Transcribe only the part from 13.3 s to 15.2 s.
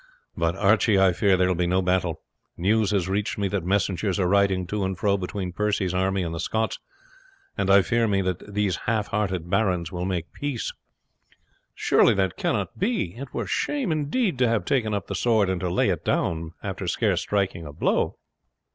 were shame indeed to have taken up the